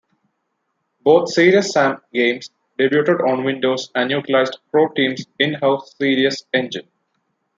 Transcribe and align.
Both 1.01 1.29
"Serious 1.29 1.73
Sam" 1.73 2.01
games 2.11 2.49
debuted 2.79 3.19
on 3.19 3.43
Windows 3.43 3.91
and 3.93 4.09
utilized 4.09 4.57
Croteam's 4.73 5.27
in-house 5.37 5.95
Serious 5.95 6.43
Engine. 6.55 6.87